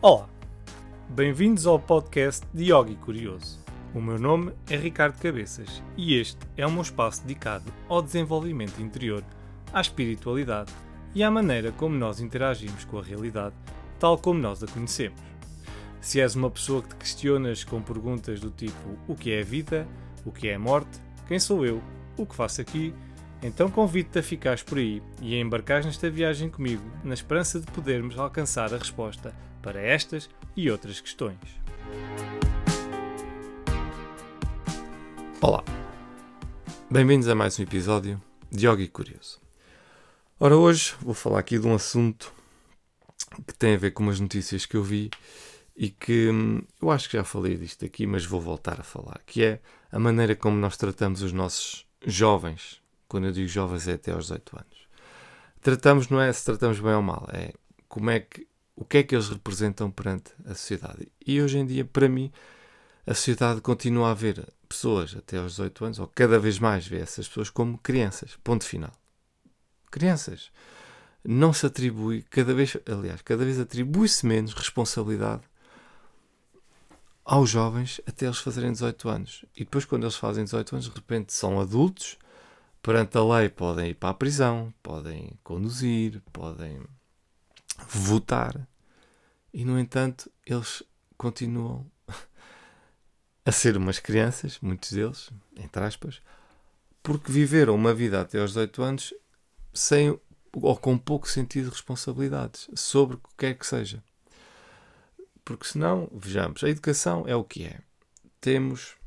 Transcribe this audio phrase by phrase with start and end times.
[0.00, 0.28] Olá,
[1.08, 3.58] bem-vindos ao podcast de Yogi Curioso.
[3.92, 9.24] O meu nome é Ricardo Cabeças e este é meu espaço dedicado ao desenvolvimento interior,
[9.72, 10.72] à espiritualidade
[11.16, 13.56] e à maneira como nós interagimos com a realidade,
[13.98, 15.20] tal como nós a conhecemos.
[16.00, 19.44] Se és uma pessoa que te questionas com perguntas do tipo: o que é a
[19.44, 19.84] vida?
[20.24, 21.00] O que é a morte?
[21.26, 21.82] Quem sou eu?
[22.16, 22.94] O que faço aqui?
[23.40, 27.66] Então convido-te a ficares por aí e a embarcares nesta viagem comigo, na esperança de
[27.70, 29.32] podermos alcançar a resposta
[29.62, 31.38] para estas e outras questões.
[35.40, 35.62] Olá,
[36.90, 39.40] bem-vindos a mais um episódio de Yogi Curioso.
[40.40, 42.32] Ora, hoje vou falar aqui de um assunto
[43.46, 45.10] que tem a ver com umas notícias que eu vi
[45.76, 49.20] e que hum, eu acho que já falei disto aqui, mas vou voltar a falar,
[49.24, 49.60] que é
[49.92, 54.24] a maneira como nós tratamos os nossos jovens quando eu digo jovens é até aos
[54.24, 54.88] 18 anos.
[55.60, 57.52] Tratamos, não é se tratamos bem ou mal, é
[57.88, 61.10] como é que, o que é que eles representam perante a sociedade.
[61.26, 62.30] E hoje em dia, para mim,
[63.06, 66.98] a sociedade continua a ver pessoas até aos 18 anos, ou cada vez mais vê
[66.98, 68.38] essas pessoas como crianças.
[68.44, 68.92] Ponto final.
[69.90, 70.52] Crianças.
[71.24, 75.42] Não se atribui, cada vez, aliás, cada vez atribui-se menos responsabilidade
[77.24, 79.44] aos jovens até eles fazerem 18 anos.
[79.56, 82.16] E depois, quando eles fazem 18 anos, de repente são adultos
[82.88, 86.80] perante a lei podem ir para a prisão, podem conduzir, podem
[87.86, 88.66] votar
[89.52, 90.82] e, no entanto, eles
[91.14, 91.84] continuam
[93.44, 96.22] a ser umas crianças, muitos deles, entre aspas,
[97.02, 99.14] porque viveram uma vida até aos 18 anos
[99.74, 100.18] sem
[100.54, 104.02] ou com pouco sentido de responsabilidades sobre o que quer que seja.
[105.44, 107.80] Porque senão, vejamos, a educação é o que é.
[108.40, 108.97] Temos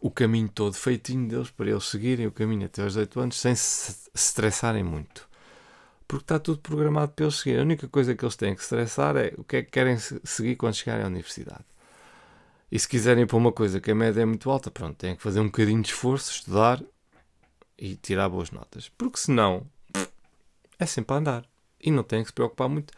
[0.00, 3.54] o caminho todo feitinho deles para eles seguirem o caminho até aos 18 anos sem
[3.54, 5.28] se estressarem muito.
[6.08, 7.60] Porque está tudo programado para eles seguirem.
[7.60, 10.56] A única coisa que eles têm que estressar é o que é que querem seguir
[10.56, 11.64] quando chegarem à universidade.
[12.72, 15.22] E se quiserem para uma coisa que a média é muito alta, pronto, têm que
[15.22, 16.82] fazer um bocadinho de esforço, estudar
[17.76, 18.88] e tirar boas notas.
[18.88, 19.66] Porque senão
[20.78, 21.44] é sempre a andar.
[21.80, 22.92] E não têm que se preocupar muito.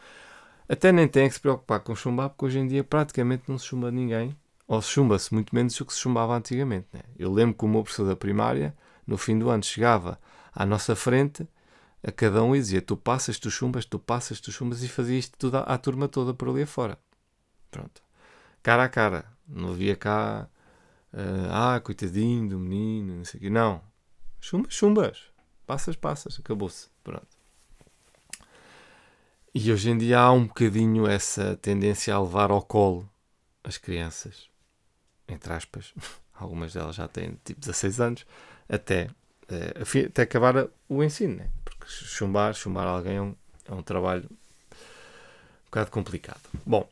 [0.69, 3.65] Até nem têm que se preocupar com chumbar, porque hoje em dia praticamente não se
[3.65, 4.35] chumba ninguém
[4.67, 6.87] ou se chumba-se muito menos do que se chumbava antigamente.
[6.93, 7.01] Né?
[7.17, 8.75] Eu lembro que o meu professor da primária,
[9.05, 10.19] no fim do ano, chegava
[10.53, 11.47] à nossa frente
[12.03, 15.17] a cada um e dizia: Tu passas, tu chumbas, tu passas, tu chumbas, e fazia
[15.17, 16.97] isto tudo à, à turma toda por ali afora.
[17.69, 18.01] Pronto.
[18.61, 19.25] Cara a cara.
[19.47, 20.47] Não havia cá.
[21.13, 23.49] Uh, ah, coitadinho do menino, não sei o quê.
[23.49, 23.81] Não.
[24.39, 25.23] Chumbas, chumbas.
[25.67, 26.39] Passas, passas.
[26.39, 26.89] Acabou-se.
[27.03, 27.27] Pronto.
[29.53, 33.07] E hoje em dia há um bocadinho essa tendência a levar ao colo
[33.63, 34.52] as crianças
[35.33, 35.93] entre aspas,
[36.33, 38.25] algumas delas já têm tipo 16 anos,
[38.69, 39.09] até,
[39.49, 41.49] uh, até acabar o ensino, né?
[41.63, 43.35] porque chumbar, chumbar alguém é um,
[43.67, 46.41] é um trabalho um bocado complicado.
[46.65, 46.87] Bom,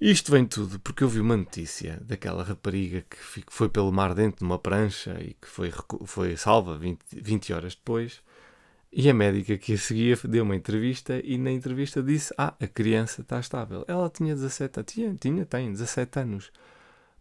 [0.00, 4.38] isto vem tudo porque eu vi uma notícia daquela rapariga que foi pelo mar dentro
[4.38, 5.72] de uma prancha e que foi,
[6.06, 8.20] foi salva 20, 20 horas depois.
[8.92, 12.66] E a médica que a seguia deu uma entrevista e na entrevista disse: Ah, a
[12.66, 13.84] criança está estável.
[13.88, 16.50] Ela tinha 17 tinha, tinha, tem 17 anos.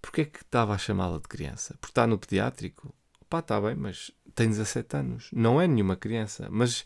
[0.01, 1.75] Porquê é que estava a chamá-la de criança?
[1.79, 2.93] Porque está no pediátrico?
[3.29, 5.29] Pá, está bem, mas tem 17 anos.
[5.31, 6.85] Não é nenhuma criança, mas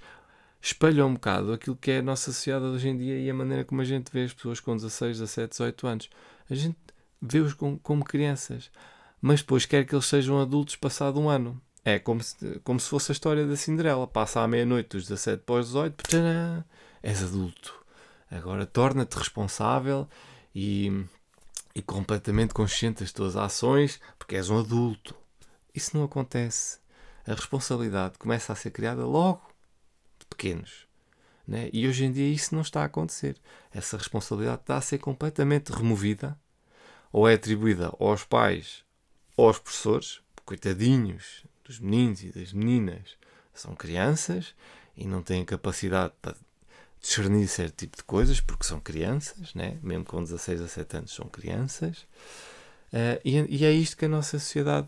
[0.62, 3.64] espelha um bocado aquilo que é a nossa sociedade hoje em dia e a maneira
[3.64, 6.09] como a gente vê as pessoas com 16, 17, 18 anos.
[6.50, 6.78] A gente
[7.22, 8.70] vê-os como, como crianças,
[9.22, 11.59] mas depois quer que eles sejam adultos passado um ano.
[11.84, 14.08] É como se, como se fosse a história da Cinderela.
[14.08, 16.66] Passa à meia-noite dos 17 para os 18, tcharam,
[17.03, 17.74] és adulto.
[18.30, 20.08] Agora torna-te responsável
[20.53, 21.06] e
[21.75, 25.13] e completamente consciente das tuas ações, porque és um adulto.
[25.74, 26.80] Isso não acontece.
[27.28, 29.41] A responsabilidade começa a ser criada logo
[30.18, 30.88] de pequenos.
[31.46, 31.69] Né?
[31.74, 33.35] E hoje em dia isso não está a acontecer.
[33.72, 36.40] Essa responsabilidade está a ser completamente removida
[37.12, 38.84] ou é atribuída aos pais
[39.35, 43.18] ou aos professores, coitadinhos dos meninos e das meninas,
[43.53, 44.56] são crianças
[44.96, 46.35] e não têm capacidade para
[47.06, 49.78] discernir certo tipo de coisas, porque são crianças, né?
[49.84, 52.00] mesmo com 16 a 17 anos são crianças,
[52.91, 54.88] uh, e, e, é isto que a nossa sociedade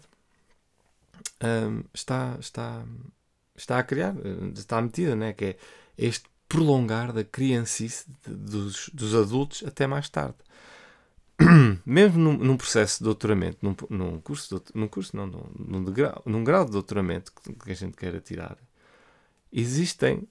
[1.43, 2.83] um, está, está,
[3.55, 4.15] está a criar,
[4.55, 5.31] está metida, né?
[5.31, 5.57] que é
[5.95, 10.37] este prolongar da criancice dos, dos adultos até mais tarde.
[11.85, 15.83] Mesmo num, num, processo de doutoramento, num, num curso, de, num curso não, num, num,
[15.83, 18.57] grau, num grau de doutoramento que, que a gente queira tirar,
[19.53, 20.27] existem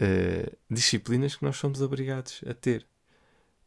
[0.00, 2.86] uh, disciplinas que nós somos obrigados a ter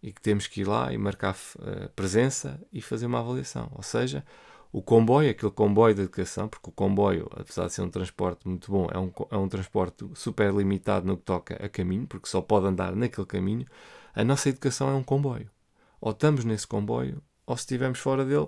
[0.02, 3.70] e que temos que ir lá e marcar uh, presença e fazer uma avaliação.
[3.74, 4.24] Ou seja,
[4.72, 8.72] o comboio, aquele comboio de educação, porque o comboio, apesar de ser um transporte muito
[8.72, 12.42] bom, é um, é um transporte super limitado no que toca a caminho, porque só
[12.42, 13.66] pode andar naquele caminho.
[14.14, 15.50] A nossa educação é um comboio.
[16.00, 18.48] Ou estamos nesse comboio, ou se estivermos fora dele,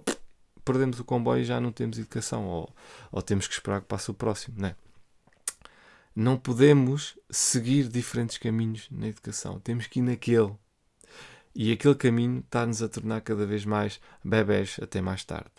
[0.63, 2.69] perdemos o comboio e já não temos educação, ou,
[3.11, 4.75] ou temos que esperar que passe o próximo, não é?
[6.15, 10.53] Não podemos seguir diferentes caminhos na educação, temos que ir naquele.
[11.55, 15.51] E aquele caminho está-nos a tornar cada vez mais bebés até mais tarde.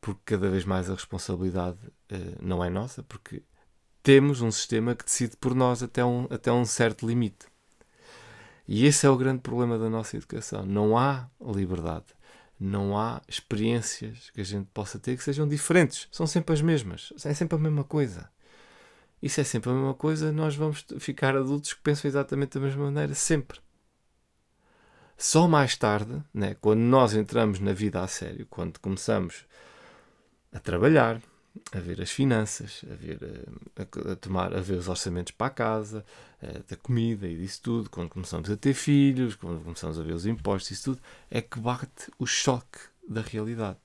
[0.00, 1.78] Porque cada vez mais a responsabilidade
[2.12, 3.42] uh, não é nossa, porque
[4.02, 7.46] temos um sistema que decide por nós até um, até um certo limite.
[8.66, 10.64] E esse é o grande problema da nossa educação.
[10.64, 12.06] Não há liberdade
[12.60, 16.06] não há experiências que a gente possa ter que sejam diferentes.
[16.12, 17.10] São sempre as mesmas.
[17.24, 18.28] É sempre a mesma coisa.
[19.28, 22.84] Se é sempre a mesma coisa, nós vamos ficar adultos que pensam exatamente da mesma
[22.84, 23.60] maneira, sempre.
[25.16, 29.44] Só mais tarde, né, quando nós entramos na vida a sério, quando começamos
[30.50, 31.20] a trabalhar,
[31.72, 35.48] a ver as finanças, a ver eh, a, a, tomar, a ver os orçamentos para
[35.48, 36.04] a casa,
[36.42, 40.02] a, eh, da comida e disso tudo, quando começamos a ter filhos, quando começamos a
[40.02, 42.78] ver os impostos isso tudo, é que bate o choque
[43.08, 43.78] da realidade.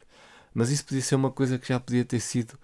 [0.53, 2.57] Mas isso podia ser uma coisa que já podia ter sido,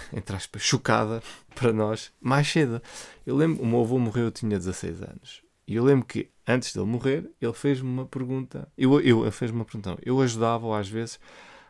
[0.12, 1.22] entre aspas, chocada
[1.54, 2.82] para nós mais cedo.
[3.26, 5.42] Eu lembro, o meu avô morreu, eu tinha 16 anos.
[5.66, 8.68] E eu lembro que antes dele morrer, ele fez-me uma pergunta.
[8.76, 9.96] Eu, eu, eu fez uma pergunta.
[10.04, 11.20] Eu ajudava-o às vezes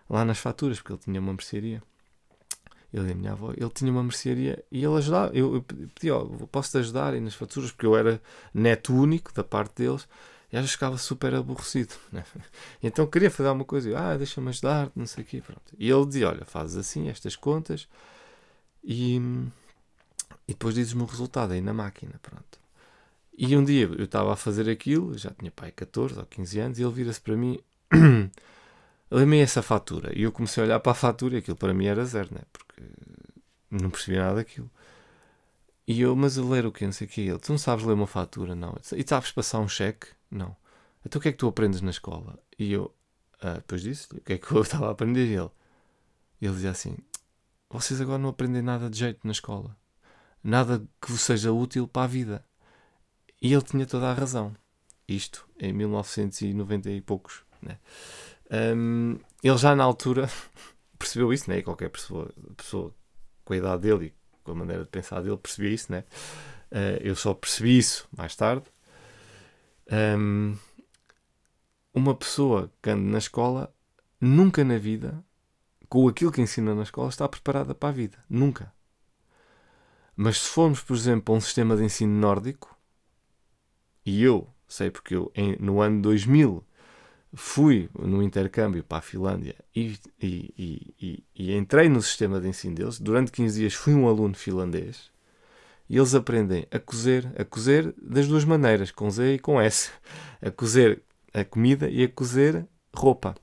[0.08, 1.82] lá nas faturas, porque ele tinha uma mercearia.
[2.92, 5.34] Ele e a minha avó, ele tinha uma mercearia e ele ajudava.
[5.34, 8.20] Eu, eu pedi, ó, posso-te ajudar aí nas faturas, porque eu era
[8.52, 10.06] neto único da parte deles
[10.52, 11.94] e às vezes ficava super aborrecido.
[12.12, 12.24] Né?
[12.82, 15.40] Então queria fazer alguma coisa, ah, deixa-me ajudar, não sei o quê.
[15.40, 15.74] Pronto.
[15.78, 17.88] E ele dizia: Olha, fazes assim estas contas
[18.84, 19.16] e,
[20.46, 22.14] e depois dizes-me o resultado aí na máquina.
[22.20, 22.60] Pronto.
[23.36, 26.78] E um dia eu estava a fazer aquilo, já tinha pai 14 ou 15 anos,
[26.78, 27.58] e ele vira-se para mim.
[29.10, 31.84] Lembro-me essa fatura e eu comecei a olhar para a fatura e aquilo para mim
[31.84, 32.40] era zero, né?
[32.50, 32.82] porque
[33.70, 34.70] não percebia nada daquilo.
[35.86, 36.84] E eu, mas a ler o que?
[36.84, 37.20] Não sei o que.
[37.22, 38.54] Ele, tu não sabes ler uma fatura?
[38.54, 38.74] Não.
[38.96, 40.06] E sabes passar um cheque?
[40.32, 40.56] Não.
[41.04, 42.38] Então o que é que tu aprendes na escola?
[42.58, 42.94] E eu,
[43.40, 45.26] ah, depois disso, o que é que eu estava a aprender?
[45.26, 45.50] E ele,
[46.40, 46.96] ele dizia assim:
[47.72, 49.76] vocês agora não aprendem nada de jeito na escola.
[50.44, 52.44] Nada que vos seja útil para a vida.
[53.40, 54.54] E ele tinha toda a razão.
[55.08, 57.42] Isto em 1990 e poucos.
[57.60, 57.78] Né?
[58.76, 60.28] Um, ele já na altura
[60.98, 61.58] percebeu isso, né?
[61.58, 62.94] E qualquer pessoa, pessoa
[63.44, 66.04] com a idade dele e com a maneira de pensar dele percebia isso, né?
[66.70, 68.64] Uh, eu só percebi isso mais tarde.
[69.92, 70.56] Um,
[71.92, 73.74] uma pessoa que anda na escola
[74.18, 75.22] nunca na vida,
[75.88, 78.24] com aquilo que ensina na escola, está preparada para a vida.
[78.28, 78.72] Nunca.
[80.16, 82.74] Mas se formos, por exemplo, a um sistema de ensino nórdico,
[84.04, 86.64] e eu sei porque eu, em, no ano 2000,
[87.34, 92.74] fui no intercâmbio para a Finlândia e, e, e, e, entrei no sistema de ensino
[92.74, 92.98] deles.
[92.98, 95.11] Durante 15 dias fui um aluno finlandês
[95.88, 99.90] e eles aprendem a cozer, a cozer das duas maneiras, com Z e com S.
[100.40, 101.02] A cozer
[101.32, 103.34] a comida e a cozer roupa.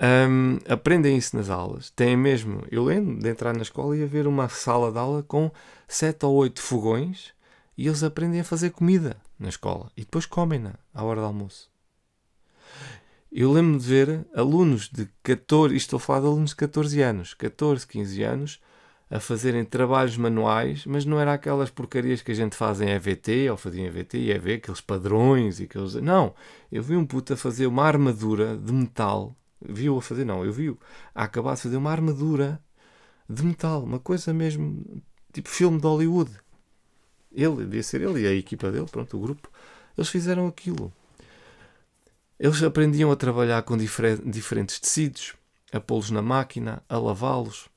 [0.00, 1.90] Um, aprendem isso nas aulas.
[1.90, 5.50] Têm mesmo, eu lembro de entrar na escola e haver uma sala de aula com
[5.86, 7.32] sete ou oito fogões
[7.76, 11.70] e eles aprendem a fazer comida na escola e depois comem-na à hora do almoço.
[13.30, 17.34] Eu lembro de ver alunos de 14, estou a falar de alunos de 14 anos,
[17.34, 18.60] 14, 15 anos,
[19.14, 23.48] a fazerem trabalhos manuais, mas não era aquelas porcarias que a gente faz em EVT,
[23.48, 25.94] ou fazia em EVT e EV, aqueles padrões e aqueles.
[25.94, 26.34] Não!
[26.70, 29.36] Eu vi um puto a fazer uma armadura de metal.
[29.64, 30.24] Viu a fazer?
[30.24, 30.76] Não, eu vi
[31.14, 32.60] a acabar de fazer uma armadura
[33.30, 34.84] de metal, uma coisa mesmo
[35.32, 36.32] tipo filme de Hollywood.
[37.30, 39.48] Ele, devia ser ele e a equipa dele, pronto, o grupo,
[39.96, 40.92] eles fizeram aquilo.
[42.36, 45.34] Eles aprendiam a trabalhar com difer diferentes tecidos,
[45.72, 47.72] a pô-los na máquina, a lavá-los,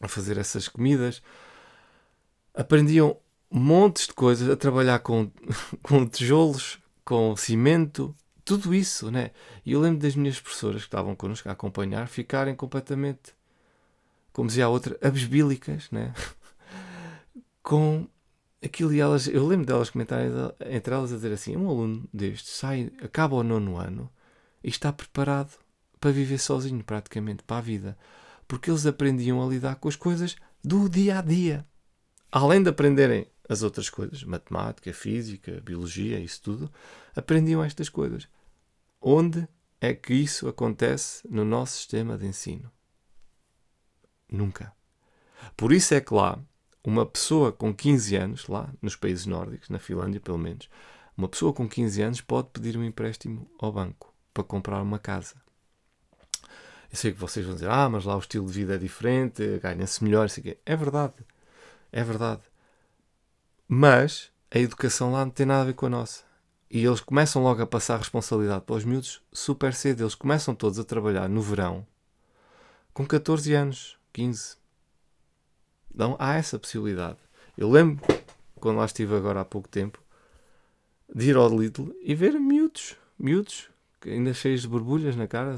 [0.00, 1.22] a fazer essas comidas.
[2.54, 3.16] Aprendiam
[3.50, 5.30] montes de coisas, a trabalhar com,
[5.82, 8.14] com tijolos, com cimento,
[8.44, 9.30] tudo isso, né?
[9.64, 13.34] E eu lembro das minhas professoras que estavam connosco a acompanhar ficarem completamente,
[14.32, 16.12] como dizia a outra, abesbílicas, né?
[17.62, 18.06] com
[18.64, 20.30] aquilo e elas, eu lembro delas comentarem
[20.66, 24.10] entre elas a dizer assim: um aluno deste sai, acaba o nono ano
[24.62, 25.52] e está preparado
[26.00, 27.98] para viver sozinho, praticamente, para a vida.
[28.50, 31.64] Porque eles aprendiam a lidar com as coisas do dia a dia.
[32.32, 36.72] Além de aprenderem as outras coisas, matemática, física, biologia, isso tudo,
[37.14, 38.28] aprendiam estas coisas.
[39.00, 39.46] Onde
[39.80, 42.68] é que isso acontece no nosso sistema de ensino?
[44.28, 44.72] Nunca.
[45.56, 46.36] Por isso é que lá
[46.82, 50.68] uma pessoa com 15 anos, lá nos países nórdicos, na Finlândia pelo menos,
[51.16, 55.36] uma pessoa com 15 anos pode pedir um empréstimo ao banco para comprar uma casa.
[56.90, 59.58] Eu sei que vocês vão dizer, ah, mas lá o estilo de vida é diferente,
[59.58, 60.26] ganha-se melhor.
[60.66, 61.14] É verdade,
[61.92, 62.42] é verdade.
[63.68, 66.24] Mas a educação lá não tem nada a ver com a nossa.
[66.68, 70.02] E eles começam logo a passar a responsabilidade para os miúdos super cedo.
[70.02, 71.86] Eles começam todos a trabalhar no verão
[72.92, 74.56] com 14 anos, 15.
[75.94, 77.18] Então há essa possibilidade.
[77.56, 78.04] Eu lembro,
[78.56, 80.02] quando lá estive agora há pouco tempo,
[81.12, 83.68] de ir ao Lidl e ver miúdos, miúdos,
[84.04, 85.56] ainda cheios de borbulhas na cara,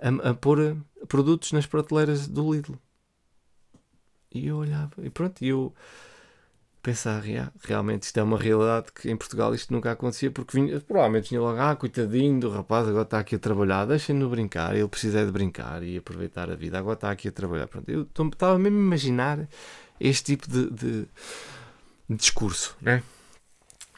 [0.00, 0.76] a, a pôr eh,
[1.06, 2.74] produtos nas prateleiras do Lidl.
[4.32, 5.74] E eu olhava, e pronto, e eu
[6.82, 10.80] pensar, yeah, realmente isto é uma realidade que em Portugal isto nunca acontecia, porque vinha,
[10.80, 14.88] provavelmente vinha logo, ah, coitadinho do rapaz, agora está aqui a trabalhar, deixem-no brincar, ele
[14.88, 17.66] precisa de brincar e aproveitar a vida, agora está aqui a trabalhar.
[17.66, 19.48] Pronto, eu estava mesmo a imaginar
[20.00, 21.00] este tipo de, de,
[22.08, 23.02] de discurso, né?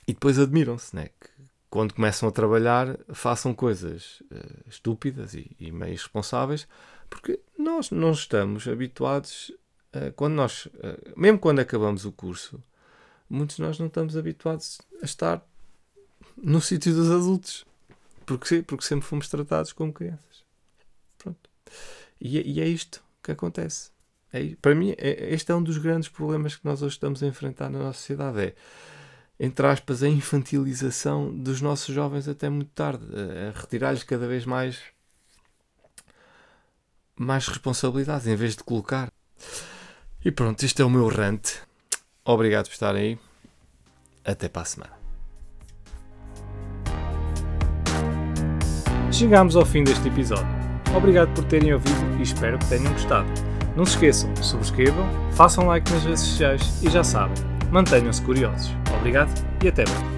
[0.06, 1.10] E depois admiram-se, né?
[1.20, 1.29] Que
[1.70, 6.66] quando começam a trabalhar façam coisas uh, estúpidas e, e meio irresponsáveis,
[7.08, 9.50] porque nós não estamos habituados,
[9.94, 12.62] uh, quando nós, uh, mesmo quando acabamos o curso,
[13.28, 15.46] muitos de nós não estamos habituados a estar
[16.36, 17.64] no sítio dos adultos.
[18.26, 20.44] Porque, porque sempre fomos tratados como crianças.
[21.18, 21.50] Pronto.
[22.20, 23.90] E, é, e é isto que acontece.
[24.32, 27.26] É, para mim, é, este é um dos grandes problemas que nós hoje estamos a
[27.26, 28.40] enfrentar na nossa sociedade.
[28.40, 28.54] É,
[29.42, 33.06] entre aspas, a infantilização dos nossos jovens até muito tarde.
[33.14, 34.78] A, retirar-lhes cada vez mais
[37.16, 39.10] mais responsabilidades em vez de colocar.
[40.22, 41.52] E pronto, este é o meu rant.
[42.22, 43.18] Obrigado por estarem aí.
[44.22, 44.92] Até para a semana.
[49.10, 50.48] Chegamos ao fim deste episódio.
[50.94, 53.28] Obrigado por terem ouvido e espero que tenham gostado.
[53.76, 57.36] Não se esqueçam, subscrevam, façam like nas redes sociais e já sabem,
[57.70, 58.79] mantenham-se curiosos.
[59.00, 59.32] Obrigado
[59.64, 60.09] e até breve.